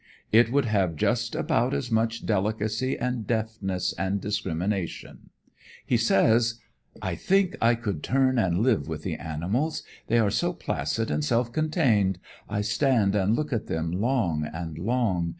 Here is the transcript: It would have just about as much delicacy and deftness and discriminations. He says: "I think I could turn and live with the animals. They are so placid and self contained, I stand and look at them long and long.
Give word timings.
It 0.31 0.51
would 0.51 0.65
have 0.65 0.95
just 0.95 1.35
about 1.35 1.75
as 1.75 1.91
much 1.91 2.25
delicacy 2.25 2.97
and 2.97 3.27
deftness 3.27 3.93
and 3.99 4.19
discriminations. 4.19 5.29
He 5.85 5.95
says: 5.95 6.55
"I 7.03 7.13
think 7.13 7.55
I 7.61 7.75
could 7.75 8.01
turn 8.01 8.39
and 8.39 8.63
live 8.63 8.87
with 8.87 9.03
the 9.03 9.17
animals. 9.17 9.83
They 10.07 10.17
are 10.17 10.31
so 10.31 10.53
placid 10.53 11.11
and 11.11 11.23
self 11.23 11.53
contained, 11.53 12.17
I 12.49 12.61
stand 12.61 13.15
and 13.15 13.35
look 13.35 13.53
at 13.53 13.67
them 13.67 13.91
long 13.91 14.43
and 14.51 14.75
long. 14.79 15.29